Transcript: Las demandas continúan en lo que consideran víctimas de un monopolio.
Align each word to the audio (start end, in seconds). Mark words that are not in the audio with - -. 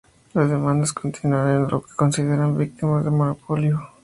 Las 0.33 0.49
demandas 0.49 0.93
continúan 0.93 1.47
en 1.49 1.67
lo 1.67 1.83
que 1.83 1.93
consideran 1.95 2.57
víctimas 2.57 3.03
de 3.03 3.11
un 3.11 3.17
monopolio. 3.17 3.87